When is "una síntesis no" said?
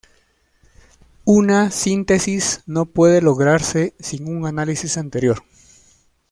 1.25-2.87